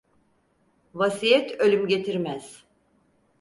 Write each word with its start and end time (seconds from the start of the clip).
Vasiyet 0.93 1.51
ölüm 1.61 1.87
getirmez. 1.87 2.65